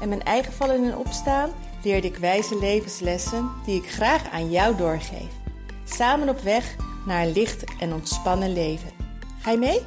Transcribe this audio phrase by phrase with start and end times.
[0.00, 1.50] en mijn eigen vallen en opstaan
[1.82, 5.32] leerde ik wijze levenslessen die ik graag aan jou doorgeef.
[5.84, 8.90] Samen op weg naar een licht en ontspannen leven.
[9.40, 9.80] Ga je mee?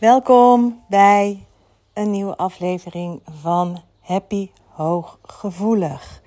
[0.00, 1.46] Welkom bij
[1.92, 6.22] een nieuwe aflevering van Happy Hooggevoelig.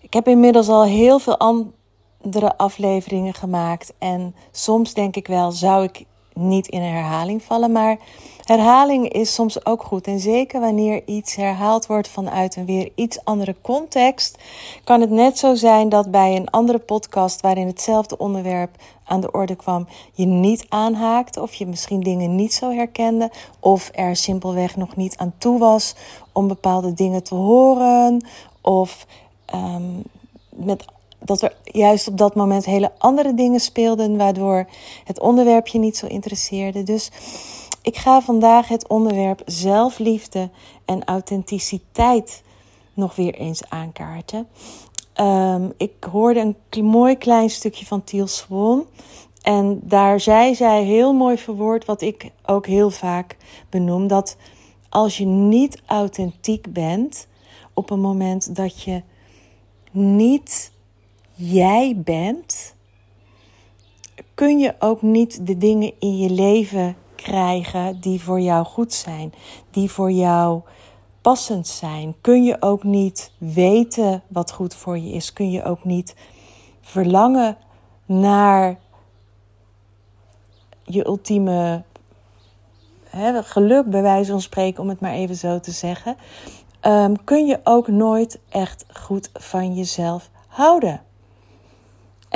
[0.00, 5.84] Ik heb inmiddels al heel veel andere afleveringen gemaakt en soms denk ik wel, zou
[5.84, 6.04] ik
[6.36, 7.72] niet in herhaling vallen.
[7.72, 7.96] Maar
[8.44, 10.06] herhaling is soms ook goed.
[10.06, 14.38] En zeker wanneer iets herhaald wordt vanuit een weer iets andere context,
[14.84, 18.70] kan het net zo zijn dat bij een andere podcast waarin hetzelfde onderwerp
[19.04, 23.30] aan de orde kwam, je niet aanhaakt of je misschien dingen niet zo herkende
[23.60, 25.94] of er simpelweg nog niet aan toe was
[26.32, 28.26] om bepaalde dingen te horen
[28.60, 29.06] of
[29.54, 30.02] um,
[30.50, 30.84] met
[31.26, 34.68] dat er juist op dat moment hele andere dingen speelden, waardoor
[35.04, 36.82] het onderwerp je niet zo interesseerde.
[36.82, 37.10] Dus
[37.82, 40.50] ik ga vandaag het onderwerp zelfliefde
[40.84, 42.42] en authenticiteit
[42.94, 44.48] nog weer eens aankaarten.
[45.20, 48.86] Um, ik hoorde een mooi klein stukje van Tiel Swan.
[49.42, 53.36] En daar zei zij heel mooi verwoord, wat ik ook heel vaak
[53.70, 54.36] benoem: dat
[54.88, 57.26] als je niet authentiek bent
[57.74, 59.02] op een moment dat je
[59.90, 60.72] niet
[61.36, 62.74] jij bent,
[64.34, 69.32] kun je ook niet de dingen in je leven krijgen die voor jou goed zijn,
[69.70, 70.60] die voor jou
[71.20, 72.14] passend zijn.
[72.20, 76.14] Kun je ook niet weten wat goed voor je is, kun je ook niet
[76.80, 77.56] verlangen
[78.06, 78.78] naar
[80.84, 81.82] je ultieme
[83.04, 86.16] hè, geluk, bij wijze van spreken, om het maar even zo te zeggen.
[86.82, 91.05] Um, kun je ook nooit echt goed van jezelf houden.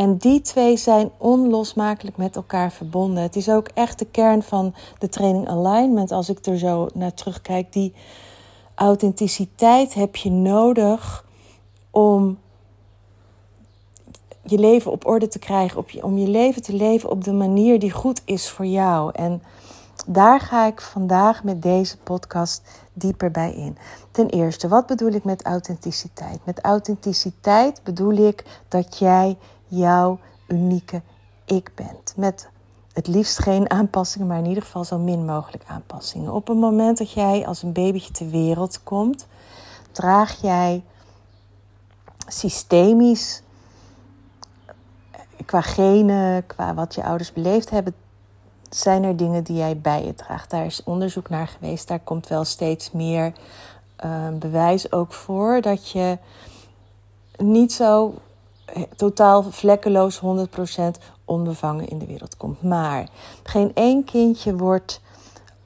[0.00, 3.22] En die twee zijn onlosmakelijk met elkaar verbonden.
[3.22, 6.12] Het is ook echt de kern van de training alignment.
[6.12, 7.94] Als ik er zo naar terugkijk, die
[8.74, 11.24] authenticiteit heb je nodig
[11.90, 12.38] om
[14.42, 17.78] je leven op orde te krijgen, op om je leven te leven op de manier
[17.78, 19.10] die goed is voor jou.
[19.14, 19.42] En
[20.06, 22.62] daar ga ik vandaag met deze podcast
[22.92, 23.76] dieper bij in.
[24.10, 26.38] Ten eerste, wat bedoel ik met authenticiteit?
[26.44, 29.36] Met authenticiteit bedoel ik dat jij
[29.70, 31.02] jouw unieke
[31.44, 32.12] ik bent.
[32.16, 32.48] Met
[32.92, 36.32] het liefst geen aanpassingen, maar in ieder geval zo min mogelijk aanpassingen.
[36.32, 39.26] Op het moment dat jij als een babytje ter wereld komt,
[39.92, 40.82] draag jij
[42.26, 43.42] systemisch,
[45.46, 47.94] qua genen, qua wat je ouders beleefd hebben,
[48.70, 50.50] zijn er dingen die jij bij je draagt.
[50.50, 51.88] Daar is onderzoek naar geweest.
[51.88, 53.32] Daar komt wel steeds meer
[54.04, 56.18] uh, bewijs ook voor dat je
[57.36, 58.14] niet zo
[58.96, 60.22] totaal vlekkeloos 100%
[61.24, 62.62] onbevangen in de wereld komt.
[62.62, 63.08] Maar
[63.42, 65.00] geen één kindje wordt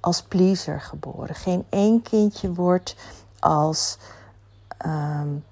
[0.00, 1.34] als pleaser geboren.
[1.34, 2.96] Geen één kindje wordt
[3.38, 3.98] als
[4.86, 5.44] um,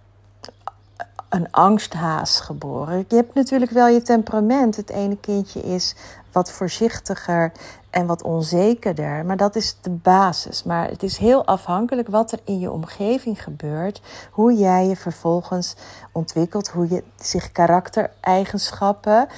[1.33, 3.05] een angsthaas geboren.
[3.09, 4.77] Je hebt natuurlijk wel je temperament.
[4.77, 5.97] Het ene kindje is
[6.33, 7.53] wat voorzichtiger
[7.91, 9.25] en wat onzekerder.
[9.25, 10.63] Maar dat is de basis.
[10.63, 14.03] Maar het is heel afhankelijk wat er in je omgeving gebeurt.
[14.31, 15.77] Hoe jij je vervolgens
[16.13, 16.69] ontwikkelt.
[16.69, 19.29] Hoe je zich karaktereigenschappen,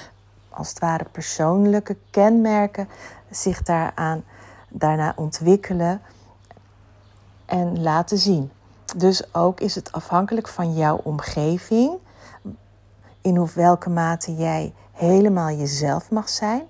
[0.51, 2.89] als het ware persoonlijke kenmerken,
[3.31, 4.25] zich daaraan,
[4.69, 6.01] daarna ontwikkelen
[7.47, 8.51] en laten zien.
[8.95, 11.93] Dus ook is het afhankelijk van jouw omgeving.
[13.21, 16.67] In welke mate jij helemaal jezelf mag zijn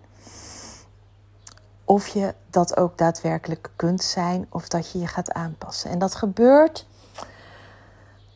[1.84, 5.91] of je dat ook daadwerkelijk kunt zijn of dat je je gaat aanpassen.
[5.91, 6.87] En dat gebeurt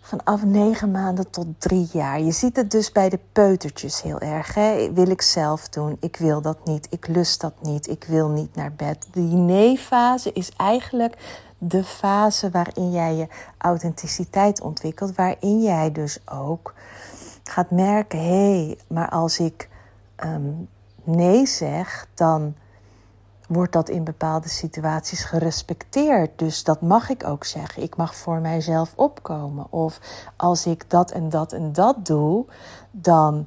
[0.00, 2.20] vanaf negen maanden tot drie jaar.
[2.20, 4.54] Je ziet het dus bij de peutertjes heel erg.
[4.54, 4.92] Hè?
[4.92, 5.96] Wil ik zelf doen?
[6.00, 6.86] Ik wil dat niet.
[6.90, 7.88] Ik lust dat niet.
[7.88, 9.06] Ik wil niet naar bed.
[9.12, 13.28] Die nee-fase is eigenlijk de fase waarin jij je
[13.58, 15.14] authenticiteit ontwikkelt.
[15.14, 16.74] Waarin jij dus ook
[17.44, 19.68] gaat merken: hé, hey, maar als ik
[20.24, 20.68] um,
[21.04, 22.54] nee zeg, dan
[23.48, 26.38] wordt dat in bepaalde situaties gerespecteerd.
[26.38, 27.82] Dus dat mag ik ook zeggen.
[27.82, 29.66] Ik mag voor mijzelf opkomen.
[29.70, 30.00] Of
[30.36, 32.44] als ik dat en dat en dat doe,
[32.90, 33.46] dan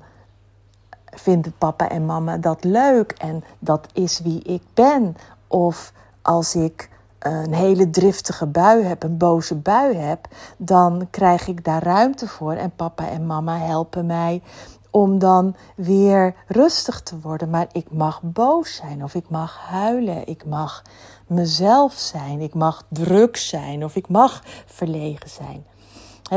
[1.05, 5.17] vinden papa en mama dat leuk en dat is wie ik ben.
[5.47, 6.89] Of als ik
[7.23, 10.27] een hele driftige bui heb, een boze bui heb,
[10.57, 12.53] dan krijg ik daar ruimte voor.
[12.53, 14.41] En papa en mama helpen mij
[14.89, 17.49] om dan weer rustig te worden.
[17.49, 20.27] Maar ik mag boos zijn of ik mag huilen.
[20.27, 20.83] Ik mag
[21.27, 22.39] mezelf zijn.
[22.39, 25.65] Ik mag druk zijn of ik mag verlegen zijn.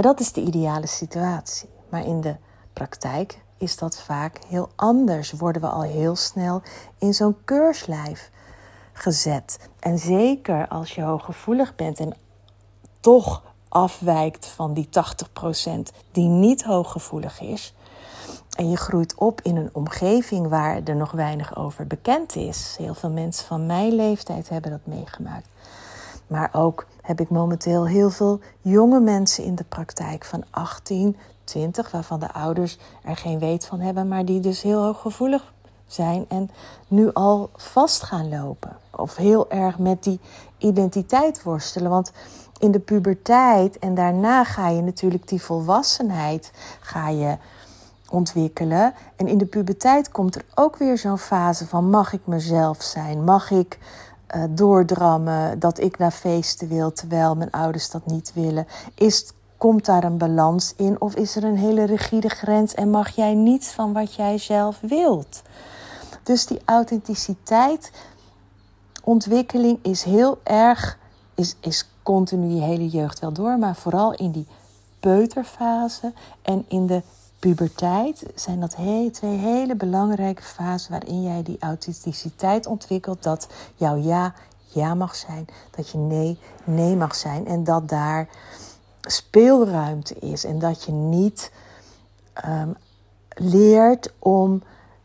[0.02, 1.68] dat is de ideale situatie.
[1.88, 2.36] Maar in de
[2.72, 5.32] praktijk is dat vaak heel anders.
[5.32, 6.62] Worden we al heel snel
[6.98, 8.30] in zo'n keurslijf
[8.94, 9.68] gezet.
[9.80, 12.16] En zeker als je hooggevoelig bent en
[13.00, 14.90] toch afwijkt van die 80%
[16.10, 17.74] die niet hooggevoelig is.
[18.56, 22.74] En je groeit op in een omgeving waar er nog weinig over bekend is.
[22.78, 25.48] Heel veel mensen van mijn leeftijd hebben dat meegemaakt.
[26.26, 31.90] Maar ook heb ik momenteel heel veel jonge mensen in de praktijk van 18, 20,
[31.90, 35.53] waarvan de ouders er geen weet van hebben, maar die dus heel hooggevoelig
[35.86, 36.50] zijn en
[36.88, 38.76] nu al vast gaan lopen.
[38.90, 40.20] Of heel erg met die
[40.58, 41.90] identiteit worstelen.
[41.90, 42.12] Want
[42.58, 47.36] in de puberteit en daarna ga je natuurlijk die volwassenheid ga je
[48.10, 48.94] ontwikkelen.
[49.16, 53.24] En in de puberteit komt er ook weer zo'n fase van mag ik mezelf zijn?
[53.24, 53.78] Mag ik
[54.36, 58.66] uh, doordrammen dat ik naar feesten wil terwijl mijn ouders dat niet willen?
[58.94, 63.08] Is, komt daar een balans in of is er een hele rigide grens en mag
[63.08, 65.42] jij niets van wat jij zelf wilt?
[66.24, 67.90] Dus die authenticiteit,
[69.02, 70.98] ontwikkeling is heel erg,
[71.34, 74.46] is, is continu je hele jeugd wel door, maar vooral in die
[75.00, 76.12] peuterfase
[76.42, 77.02] en in de
[77.38, 78.76] puberteit zijn dat
[79.12, 83.22] twee hele belangrijke fasen waarin jij die authenticiteit ontwikkelt.
[83.22, 84.34] Dat jouw ja
[84.66, 88.28] ja mag zijn, dat je nee nee mag zijn en dat daar
[89.00, 91.52] speelruimte is en dat je niet
[92.46, 92.76] um,
[93.28, 94.62] leert om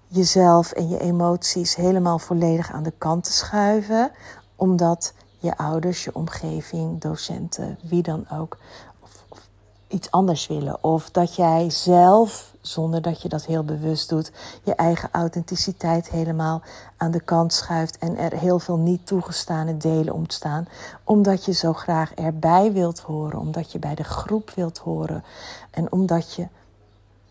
[0.10, 4.12] jezelf en je emoties helemaal volledig aan de kant te schuiven,
[4.56, 8.58] omdat je ouders, je omgeving, docenten, wie dan ook,
[9.00, 9.50] of, of
[9.88, 10.84] iets anders willen.
[10.84, 14.32] Of dat jij zelf, zonder dat je dat heel bewust doet,
[14.64, 16.62] je eigen authenticiteit helemaal
[16.98, 20.68] aan de kant schuift en er heel veel niet toegestane delen ontstaan,
[21.04, 25.24] omdat je zo graag erbij wilt horen, omdat je bij de groep wilt horen
[25.72, 26.48] en omdat je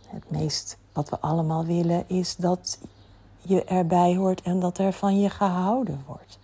[0.06, 2.78] het meest wat we allemaal willen is dat
[3.40, 6.38] je erbij hoort en dat er van je gehouden wordt.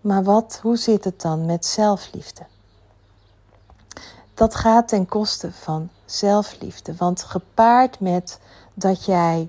[0.00, 2.42] Maar wat, hoe zit het dan met zelfliefde?
[4.34, 8.40] Dat gaat ten koste van zelfliefde, want gepaard met
[8.74, 9.48] dat jij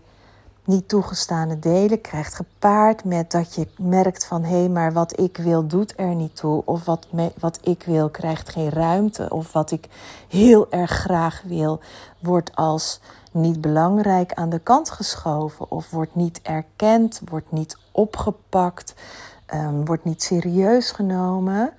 [0.65, 5.37] niet toegestane delen krijgt, gepaard met dat je merkt van hé, hey, maar wat ik
[5.37, 7.07] wil doet er niet toe, of wat,
[7.39, 9.89] wat ik wil krijgt geen ruimte, of wat ik
[10.27, 11.79] heel erg graag wil
[12.19, 12.99] wordt als
[13.31, 18.93] niet belangrijk aan de kant geschoven, of wordt niet erkend, wordt niet opgepakt,
[19.53, 21.73] um, wordt niet serieus genomen.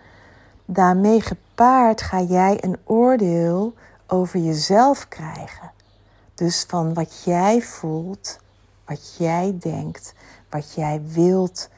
[0.64, 3.74] Daarmee gepaard ga jij een oordeel
[4.06, 5.70] over jezelf krijgen.
[6.34, 8.38] Dus van wat jij voelt
[8.86, 10.14] wat jij denkt,
[10.50, 11.68] wat jij wilt,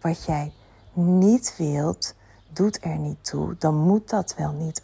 [0.00, 0.52] wat jij
[0.92, 2.14] niet wilt,
[2.48, 3.56] doet er niet toe.
[3.58, 4.82] Dan moet dat wel niet.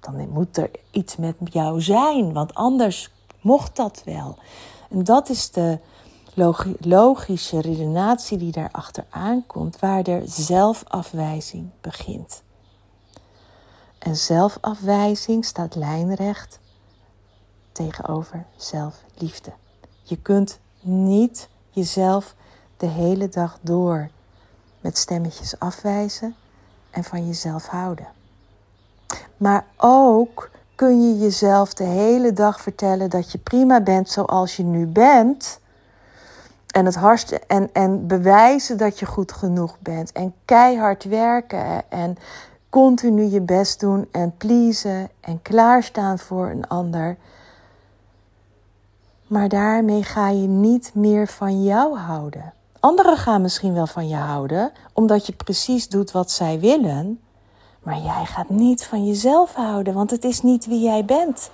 [0.00, 3.10] Dan moet er iets met jou zijn, want anders
[3.40, 4.38] mocht dat wel.
[4.90, 5.78] En dat is de
[6.80, 12.42] logische redenatie die daarachter aankomt, waar er zelfafwijzing begint.
[13.98, 16.58] En zelfafwijzing staat lijnrecht
[17.72, 19.52] tegenover zelfliefde.
[20.08, 22.34] Je kunt niet jezelf
[22.76, 24.08] de hele dag door
[24.80, 26.34] met stemmetjes afwijzen
[26.90, 28.06] en van jezelf houden.
[29.36, 34.62] Maar ook kun je jezelf de hele dag vertellen dat je prima bent zoals je
[34.62, 35.60] nu bent.
[36.66, 40.12] En, het hartste, en, en bewijzen dat je goed genoeg bent.
[40.12, 41.90] En keihard werken.
[41.90, 42.16] En
[42.70, 44.08] continu je best doen.
[44.12, 45.08] En pleasen.
[45.20, 47.16] En klaarstaan voor een ander.
[49.26, 52.52] Maar daarmee ga je niet meer van jou houden.
[52.80, 57.20] Anderen gaan misschien wel van je houden, omdat je precies doet wat zij willen.
[57.82, 61.50] Maar jij gaat niet van jezelf houden, want het is niet wie jij bent.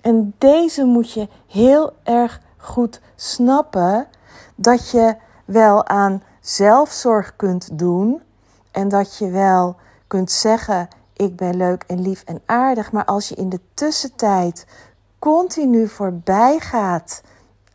[0.00, 4.06] En deze moet je heel erg goed snappen
[4.54, 8.22] dat je wel aan zelfzorg kunt doen
[8.70, 9.76] en dat je wel
[10.06, 12.92] kunt zeggen: Ik ben leuk en lief en aardig.
[12.92, 14.66] Maar als je in de tussentijd
[15.18, 17.22] continu voorbij gaat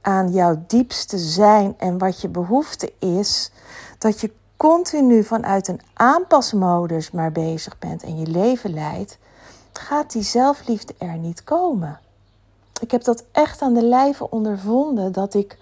[0.01, 3.51] aan jouw diepste zijn en wat je behoefte is,
[3.97, 9.17] dat je continu vanuit een aanpasmodus maar bezig bent en je leven leidt,
[9.73, 12.00] gaat die zelfliefde er niet komen.
[12.81, 15.57] Ik heb dat echt aan de lijve ondervonden dat ik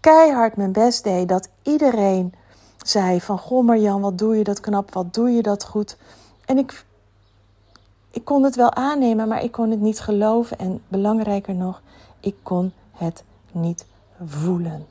[0.00, 2.34] keihard mijn best deed, dat iedereen
[2.82, 5.96] zei van, goh Marjan, wat doe je dat knap, wat doe je dat goed.
[6.44, 6.84] En ik,
[8.10, 10.58] ik kon het wel aannemen, maar ik kon het niet geloven.
[10.58, 11.82] En belangrijker nog,
[12.20, 13.86] ik kon het niet
[14.24, 14.86] voelen.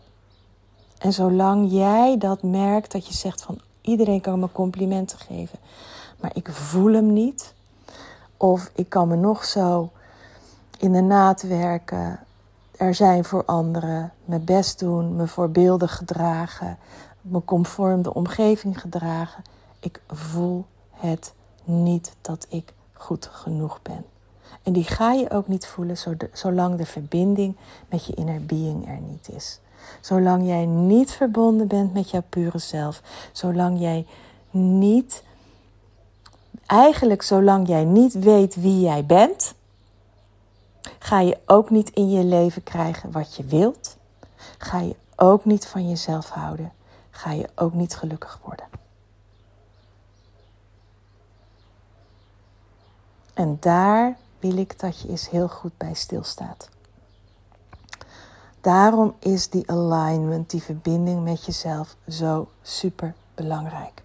[0.98, 5.60] En zolang jij dat merkt, dat je zegt van iedereen kan me complimenten geven,
[6.20, 7.54] maar ik voel hem niet.
[8.38, 9.90] Of ik kan me nog zo
[10.78, 12.20] in de naad werken,
[12.78, 16.78] er zijn voor anderen, mijn best doen, me voorbeeldig gedragen,
[17.22, 19.44] me conform de omgeving gedragen.
[19.80, 21.34] Ik voel het
[21.64, 24.06] niet dat ik goed genoeg ben.
[24.64, 25.98] En die ga je ook niet voelen
[26.34, 27.56] zolang de verbinding
[27.90, 29.60] met je inner being er niet is.
[30.02, 33.02] Zolang jij niet verbonden bent met jouw pure zelf.
[33.32, 34.06] Zolang jij
[34.52, 35.24] niet,
[36.66, 39.54] eigenlijk zolang jij niet weet wie jij bent,
[41.00, 43.98] ga je ook niet in je leven krijgen wat je wilt.
[44.58, 46.72] Ga je ook niet van jezelf houden.
[47.10, 48.66] Ga je ook niet gelukkig worden.
[53.38, 56.70] En daar wil ik dat je eens heel goed bij stilstaat.
[58.62, 64.04] Daarom is die alignment, die verbinding met jezelf, zo super belangrijk.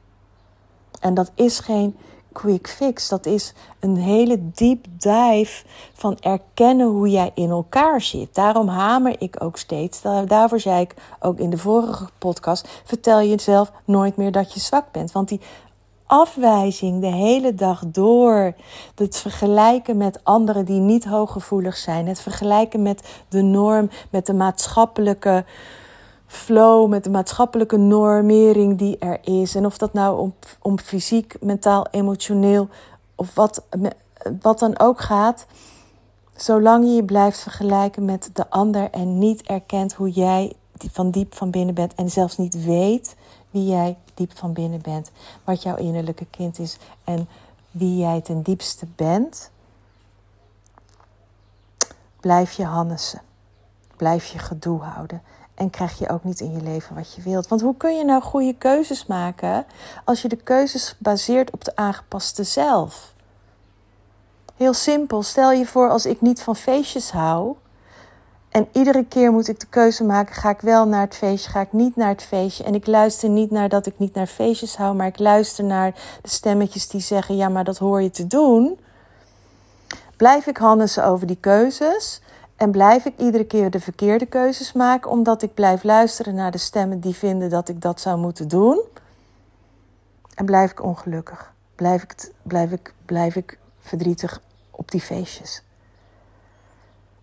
[1.01, 1.97] En dat is geen
[2.33, 8.35] quick fix, dat is een hele deep dive van erkennen hoe jij in elkaar zit.
[8.35, 13.73] Daarom hamer ik ook steeds, daarvoor zei ik ook in de vorige podcast, vertel jezelf
[13.85, 15.12] nooit meer dat je zwak bent.
[15.12, 15.41] Want die
[16.12, 18.54] afwijzing de hele dag door.
[18.95, 22.07] Het vergelijken met anderen die niet hooggevoelig zijn.
[22.07, 25.45] Het vergelijken met de norm, met de maatschappelijke
[26.26, 29.54] flow, met de maatschappelijke normering die er is.
[29.54, 32.69] En of dat nou om, om fysiek, mentaal, emotioneel
[33.14, 33.64] of wat,
[34.40, 35.47] wat dan ook gaat.
[36.37, 40.52] Zolang je je blijft vergelijken met de ander en niet erkent hoe jij
[40.93, 43.17] van diep van binnen bent en zelfs niet weet
[43.51, 45.11] wie jij diep van binnen bent,
[45.45, 47.29] wat jouw innerlijke kind is en
[47.71, 49.51] wie jij ten diepste bent,
[52.21, 53.23] blijf je hannessen.
[53.97, 55.23] Blijf je gedoe houden.
[55.55, 57.49] En krijg je ook niet in je leven wat je wilt.
[57.49, 59.67] Want hoe kun je nou goede keuzes maken
[60.05, 63.15] als je de keuzes baseert op de aangepaste zelf?
[64.57, 65.23] Heel simpel.
[65.23, 67.57] Stel je voor als ik niet van feestjes hou,
[68.53, 71.61] en iedere keer moet ik de keuze maken: ga ik wel naar het feestje, ga
[71.61, 72.65] ik niet naar het feestje?
[72.65, 75.95] En ik luister niet naar dat ik niet naar feestjes hou, maar ik luister naar
[76.23, 78.81] de stemmetjes die zeggen: ja, maar dat hoor je te doen.
[80.17, 82.21] Blijf ik hannissen over die keuzes
[82.57, 86.59] en blijf ik iedere keer de verkeerde keuzes maken, omdat ik blijf luisteren naar de
[86.59, 88.81] stemmen die vinden dat ik dat zou moeten doen.
[90.35, 91.53] En blijf ik ongelukkig.
[91.75, 94.41] Blijf ik, blijf ik, blijf ik verdrietig
[94.71, 95.63] op die feestjes.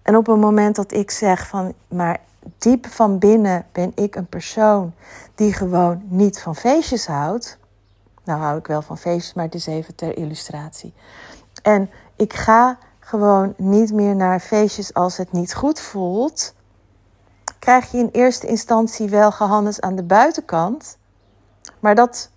[0.09, 2.19] En op het moment dat ik zeg van, maar
[2.57, 4.93] diep van binnen ben ik een persoon
[5.35, 7.57] die gewoon niet van feestjes houdt.
[8.23, 10.93] Nou hou ik wel van feestjes, maar het is even ter illustratie.
[11.61, 16.53] En ik ga gewoon niet meer naar feestjes als het niet goed voelt.
[17.59, 20.97] Krijg je in eerste instantie wel gehannes aan de buitenkant.
[21.79, 22.29] Maar dat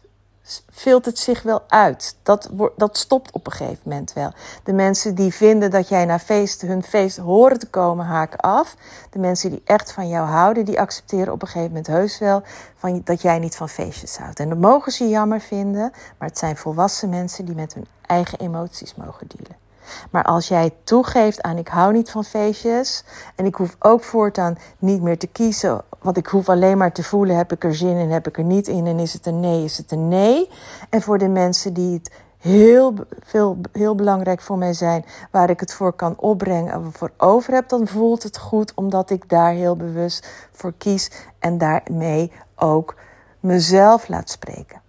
[0.71, 2.17] filtert zich wel uit.
[2.23, 4.33] Dat, dat stopt op een gegeven moment wel.
[4.65, 8.77] De mensen die vinden dat jij naar feesten, hun feest horen te komen, haken af.
[9.11, 12.43] De mensen die echt van jou houden, die accepteren op een gegeven moment heus wel
[12.77, 14.41] van, dat jij niet van feestjes houdt.
[14.41, 18.39] En dat mogen ze jammer vinden, maar het zijn volwassen mensen die met hun eigen
[18.39, 19.62] emoties mogen dealen.
[20.11, 23.05] Maar als jij toegeeft aan ik hou niet van feestjes
[23.37, 27.05] en ik hoef ook voortaan niet meer te kiezen, want ik hoef alleen maar te
[27.05, 29.41] voelen heb ik er zin in, heb ik er niet in en is het een
[29.41, 30.49] nee, is het een nee.
[30.91, 35.61] En voor de mensen die het heel, veel, heel belangrijk voor mij zijn, waar ik
[35.61, 39.53] het voor kan opbrengen en voor over heb, dan voelt het goed omdat ik daar
[39.53, 42.95] heel bewust voor kies en daarmee ook
[43.41, 44.81] mezelf laat spreken.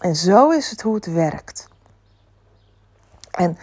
[0.00, 1.68] En zo is het hoe het werkt.
[3.34, 3.58] En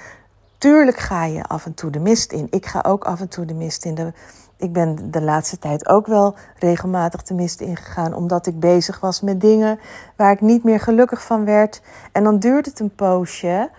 [0.58, 2.48] tuurlijk ga je af en toe de mist in.
[2.50, 3.96] Ik ga ook af en toe de mist in.
[3.96, 4.13] De,
[4.58, 9.22] ik ben de laatste tijd ook wel regelmatig de mist ingegaan, omdat ik bezig was
[9.22, 9.80] met dingen
[10.16, 11.82] waar ik niet meer gelukkig van werd.
[12.12, 13.70] En dan duurt het een poosje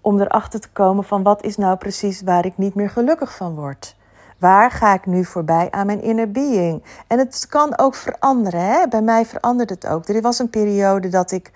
[0.00, 3.54] om erachter te komen van wat is nou precies waar ik niet meer gelukkig van
[3.54, 3.96] word.
[4.38, 6.82] Waar ga ik nu voorbij aan mijn inner being?
[7.06, 8.60] En het kan ook veranderen.
[8.60, 8.88] Hè?
[8.88, 10.08] Bij mij verandert het ook.
[10.08, 11.50] Er was een periode dat ik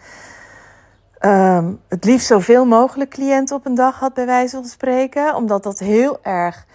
[1.19, 5.35] Ehm, het liefst zoveel mogelijk cliënten op een dag had, bij wijze van spreken.
[5.35, 6.67] Omdat dat heel erg,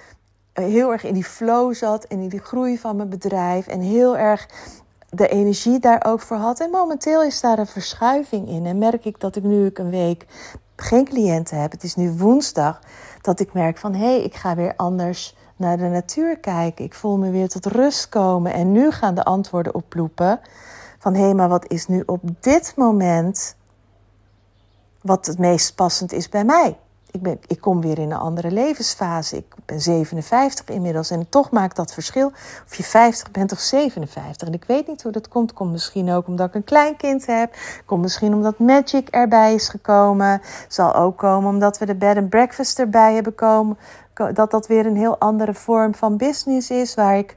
[0.53, 3.67] heel erg in die flow zat en in die groei van mijn bedrijf.
[3.67, 4.47] En heel erg
[5.09, 6.59] de energie daar ook voor had.
[6.59, 8.65] En momenteel is daar een verschuiving in.
[8.65, 10.25] En merk ik dat ik nu ik een week
[10.75, 11.71] geen cliënten heb.
[11.71, 12.79] Het is nu woensdag
[13.21, 16.85] dat ik merk van hé, hey, ik ga weer anders naar de natuur kijken.
[16.85, 18.53] Ik voel me weer tot rust komen.
[18.53, 20.39] En nu gaan de antwoorden oploepen.
[20.99, 23.55] Van hé, maar wat is nu op dit moment
[25.01, 26.77] wat het meest passend is bij mij?
[27.11, 29.37] Ik, ben, ik kom weer in een andere levensfase.
[29.37, 32.31] Ik ben 57 inmiddels en toch maakt dat verschil
[32.65, 34.47] of je 50 bent of 57.
[34.47, 35.53] En ik weet niet hoe dat komt.
[35.53, 37.55] Komt misschien ook omdat ik een kleinkind heb.
[37.85, 40.41] Komt misschien omdat Magic erbij is gekomen.
[40.67, 43.77] Zal ook komen omdat we de bed and breakfast erbij hebben komen.
[44.33, 46.95] Dat dat weer een heel andere vorm van business is.
[46.95, 47.35] Waar ik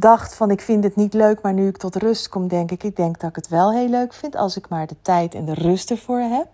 [0.00, 2.82] dacht van ik vind het niet leuk, maar nu ik tot rust kom, denk ik,
[2.82, 5.44] ik denk dat ik het wel heel leuk vind als ik maar de tijd en
[5.44, 6.46] de rust ervoor heb.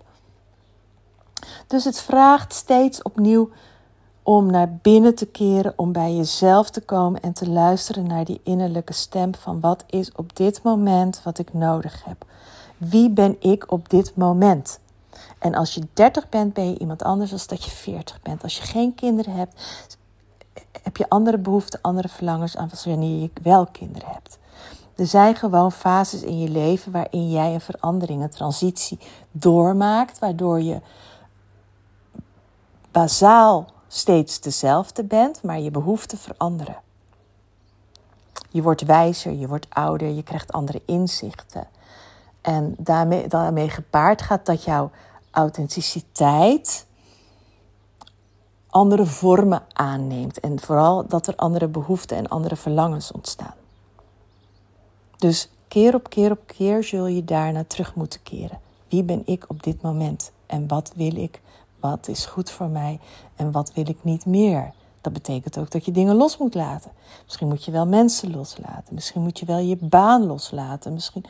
[1.66, 3.50] Dus het vraagt steeds opnieuw
[4.22, 8.40] om naar binnen te keren, om bij jezelf te komen en te luisteren naar die
[8.44, 12.24] innerlijke stem van wat is op dit moment wat ik nodig heb.
[12.76, 14.80] Wie ben ik op dit moment?
[15.38, 18.42] En als je 30 bent, ben je iemand anders dan dat je 40 bent.
[18.42, 19.60] Als je geen kinderen hebt,
[20.82, 24.38] heb je andere behoeften, andere verlangens aan wanneer je wel kinderen hebt.
[24.96, 28.98] Er zijn gewoon fases in je leven waarin jij een verandering, een transitie
[29.30, 30.80] doormaakt, waardoor je
[32.90, 36.76] bazaal steeds dezelfde bent, maar je behoeften veranderen.
[38.50, 41.68] Je wordt wijzer, je wordt ouder, je krijgt andere inzichten.
[42.40, 44.90] En daarmee, daarmee gepaard gaat dat jouw
[45.30, 46.86] authenticiteit
[48.72, 50.40] andere vormen aanneemt.
[50.40, 53.54] En vooral dat er andere behoeften en andere verlangens ontstaan.
[55.16, 58.60] Dus keer op keer op keer zul je daarna terug moeten keren.
[58.88, 60.32] Wie ben ik op dit moment?
[60.46, 61.40] En wat wil ik?
[61.80, 63.00] Wat is goed voor mij?
[63.36, 64.72] En wat wil ik niet meer?
[65.00, 66.90] Dat betekent ook dat je dingen los moet laten.
[67.24, 68.94] Misschien moet je wel mensen loslaten.
[68.94, 70.92] Misschien moet je wel je baan loslaten.
[70.92, 71.24] Misschien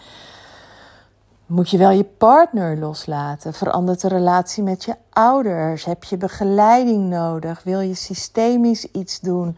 [1.53, 3.55] moet je wel je partner loslaten?
[3.55, 5.85] Verandert de relatie met je ouders?
[5.85, 7.63] Heb je begeleiding nodig?
[7.63, 9.57] Wil je systemisch iets doen?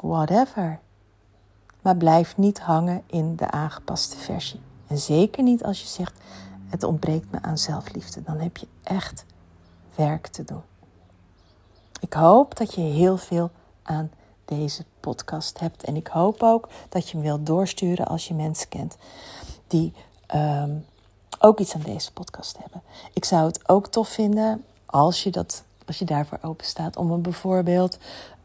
[0.00, 0.78] Whatever.
[1.82, 4.60] Maar blijf niet hangen in de aangepaste versie.
[4.86, 6.14] En zeker niet als je zegt:
[6.68, 8.22] het ontbreekt me aan zelfliefde.
[8.22, 9.24] Dan heb je echt
[9.94, 10.62] werk te doen.
[12.00, 13.50] Ik hoop dat je heel veel
[13.82, 14.10] aan
[14.44, 15.84] deze podcast hebt.
[15.84, 18.96] En ik hoop ook dat je hem wilt doorsturen als je mensen kent
[19.66, 19.92] die
[20.28, 20.70] Ehm,
[21.38, 22.82] ook iets aan deze podcast hebben.
[23.12, 27.10] Ik zou het ook tof vinden als je, dat, als je daarvoor open staat om
[27.10, 27.98] hem bijvoorbeeld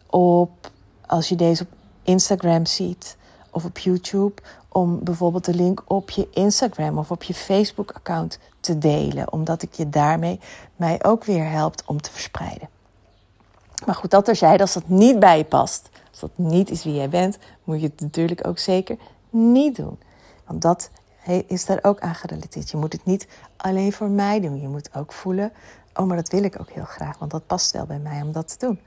[0.10, 0.72] op,
[1.06, 1.69] als je deze op
[2.04, 3.17] Instagram ziet
[3.50, 8.78] of op YouTube, om bijvoorbeeld de link op je Instagram of op je Facebook-account te
[8.78, 10.39] delen, omdat ik je daarmee
[10.76, 12.69] mij ook weer helpt om te verspreiden.
[13.86, 16.93] Maar goed, dat terzijde, als dat niet bij je past, als dat niet is wie
[16.93, 18.98] jij bent, moet je het natuurlijk ook zeker
[19.30, 20.00] niet doen.
[20.46, 20.89] Want dat
[21.48, 22.70] is daar ook aan gerelateerd.
[22.70, 24.62] Je moet het niet alleen voor mij doen.
[24.62, 25.52] Je moet ook voelen,
[25.94, 28.32] oh, maar dat wil ik ook heel graag, want dat past wel bij mij om
[28.32, 28.80] dat te doen.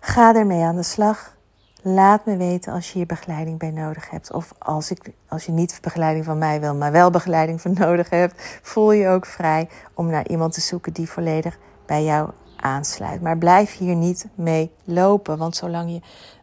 [0.00, 1.36] Ga ermee aan de slag.
[1.82, 4.32] Laat me weten als je hier begeleiding bij nodig hebt.
[4.32, 8.10] Of als, ik, als je niet begeleiding van mij wil, maar wel begeleiding van nodig
[8.10, 8.58] hebt.
[8.62, 13.20] Voel je ook vrij om naar iemand te zoeken die volledig bij jou aansluit.
[13.20, 15.38] Maar blijf hier niet mee lopen.
[15.38, 16.00] Want zolang je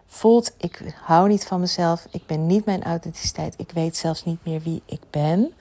[0.09, 4.45] voelt, ik hou niet van mezelf, ik ben niet mijn authenticiteit, ik weet zelfs niet
[4.45, 5.53] meer wie ik ben,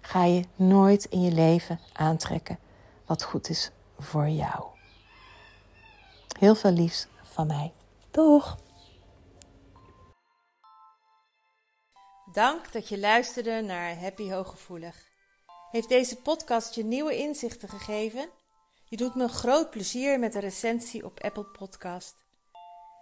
[0.00, 2.58] ga je nooit in je leven aantrekken
[3.06, 4.64] wat goed is voor jou.
[6.38, 7.72] Heel veel liefs van mij.
[8.10, 8.56] Doeg!
[12.32, 15.04] Dank dat je luisterde naar Happy Hooggevoelig.
[15.70, 18.28] Heeft deze podcast je nieuwe inzichten gegeven?
[18.84, 22.25] Je doet me groot plezier met een recensie op Apple Podcast.